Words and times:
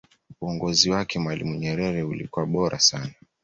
uongozi 0.41 0.89
wake 0.89 1.19
mwalimu 1.19 1.55
nyerere 1.55 2.03
ulikuwa 2.03 2.45
bora 2.45 2.79
sana 2.79 3.13